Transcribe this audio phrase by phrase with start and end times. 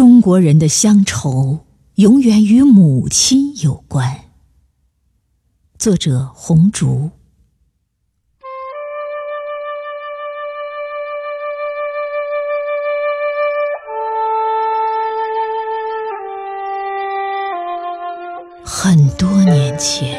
[0.00, 4.18] 中国人的乡愁永远与母亲有关。
[5.78, 7.10] 作者：红烛。
[18.64, 20.18] 很多年前，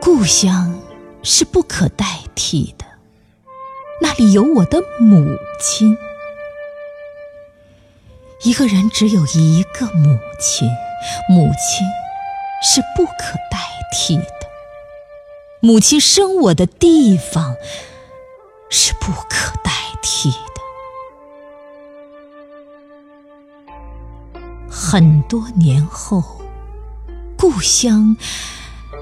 [0.00, 0.80] 故乡
[1.22, 2.86] 是不可代替的，
[4.00, 5.94] 那里有我的母亲。
[8.44, 10.68] 一个人只有一个母亲，
[11.28, 11.86] 母亲
[12.60, 13.58] 是不可代
[13.92, 14.24] 替的。
[15.60, 17.54] 母亲生我的地方
[18.68, 19.70] 是不可代
[20.02, 20.36] 替的。
[24.68, 26.42] 很多年后，
[27.38, 28.16] 故乡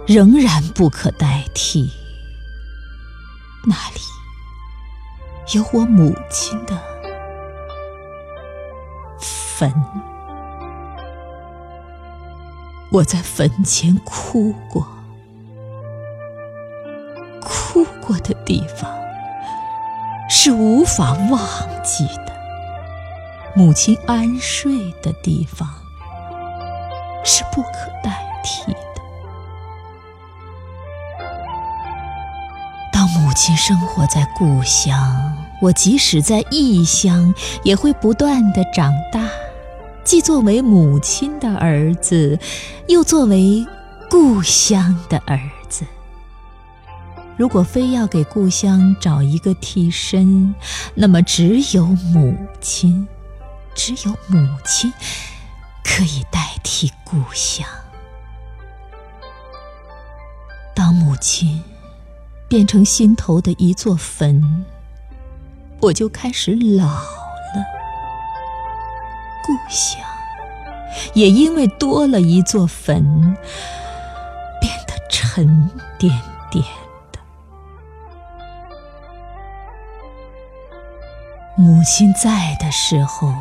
[0.07, 1.91] 仍然不可代替，
[3.67, 4.01] 那里
[5.55, 6.90] 有我母亲的。
[9.61, 9.71] 坟，
[12.91, 14.87] 我在坟前哭过，
[17.43, 18.91] 哭过的地方
[20.31, 21.39] 是无法忘
[21.85, 22.33] 记的；
[23.55, 24.73] 母亲安睡
[25.03, 25.69] 的地方
[27.23, 27.71] 是不可
[28.03, 28.79] 代替的。
[32.91, 39.21] 当母亲生活在故乡，我即使在异乡，也会不断的长大。
[40.11, 42.37] 既作为母亲的儿子，
[42.89, 43.65] 又作为
[44.11, 45.85] 故乡的儿子。
[47.37, 50.53] 如果非要给故乡找一个替身，
[50.97, 53.07] 那么只有母亲，
[53.73, 54.93] 只有母亲
[55.85, 57.65] 可以代替故乡。
[60.75, 61.63] 当母亲
[62.49, 64.67] 变成心头的一座坟，
[65.81, 67.01] 我就开始老。
[69.45, 70.01] 故乡
[71.15, 73.37] 也因为多了一座坟，
[74.61, 76.13] 变得沉甸
[76.51, 76.65] 甸
[77.13, 77.19] 的。
[81.57, 83.33] 母亲在的时候，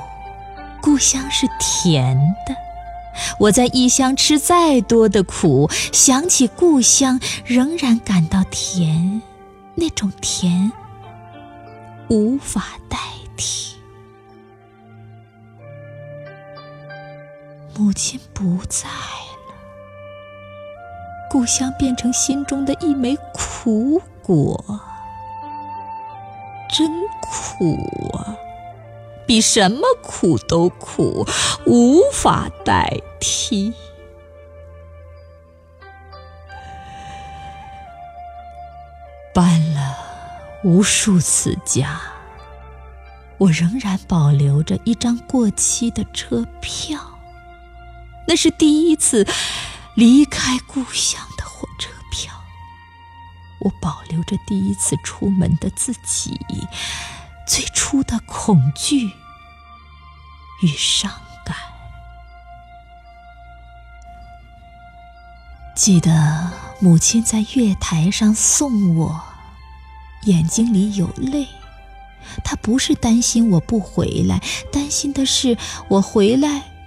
[0.82, 2.54] 故乡是甜的；
[3.40, 9.22] 我在异乡吃再多的苦，想起故乡，仍然感到甜。
[9.76, 10.72] 那种甜，
[12.10, 12.98] 无法代
[13.38, 13.79] 替。
[17.80, 19.56] 母亲不在了，
[21.32, 24.82] 故乡变成心中的一枚苦果，
[26.70, 26.92] 真
[27.22, 28.36] 苦啊！
[29.26, 31.26] 比什么苦都苦，
[31.66, 33.74] 无法代替。
[39.34, 39.96] 搬了
[40.66, 41.98] 无数次家，
[43.38, 47.00] 我仍然保留着一张过期的车票。
[48.30, 49.28] 那是第一次
[49.96, 52.32] 离开故乡的火车票，
[53.58, 56.40] 我保留着第一次出门的自己，
[57.48, 59.10] 最初的恐惧
[60.62, 61.12] 与伤
[61.44, 61.56] 感。
[65.76, 69.24] 记得母亲在月台上送我，
[70.26, 71.48] 眼睛里有泪。
[72.44, 74.40] 她不是担心我不回来，
[74.72, 75.58] 担心的是
[75.88, 76.79] 我回来。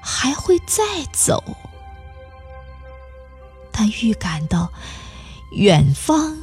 [0.00, 1.42] 还会再走。
[3.72, 4.70] 他预感到，
[5.52, 6.36] 远方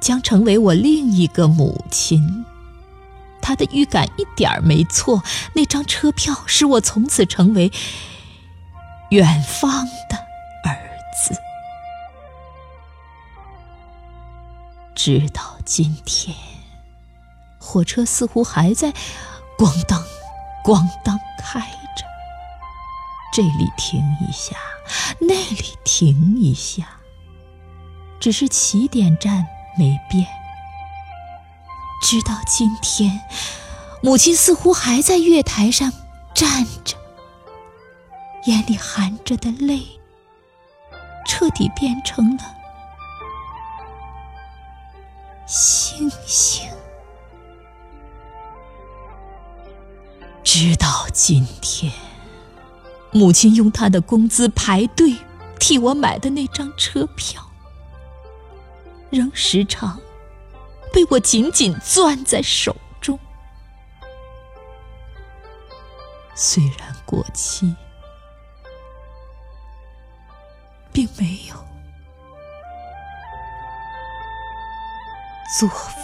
[0.00, 2.44] 将成为我另一个母亲。
[3.42, 5.22] 他的预感一点儿没错，
[5.54, 7.72] 那张车票使我从此成为
[9.10, 10.16] 远方的
[10.64, 10.76] 儿
[11.22, 11.34] 子。
[14.94, 16.36] 直到今天，
[17.58, 18.92] 火车似乎还在
[19.58, 20.04] 咣当、
[20.64, 22.09] 咣当开着。
[23.32, 24.56] 这里停一下，
[25.20, 27.00] 那里停一下，
[28.18, 29.46] 只是起点站
[29.78, 30.26] 没变。
[32.02, 33.20] 直到今天，
[34.02, 35.92] 母亲似乎还在月台上
[36.34, 36.96] 站着，
[38.46, 39.86] 眼里含着的泪，
[41.24, 42.56] 彻底变成了
[45.46, 46.68] 星星。
[50.42, 52.09] 直到今天。
[53.12, 55.16] 母亲用她的工资排队
[55.58, 57.42] 替我买的那张车票，
[59.10, 60.00] 仍时常
[60.92, 63.18] 被我紧紧攥在手中。
[66.34, 67.74] 虽然过期，
[70.92, 71.54] 并没有
[75.58, 75.99] 作废。